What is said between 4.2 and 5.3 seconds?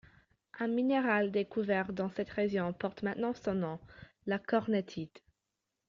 la Cornétite.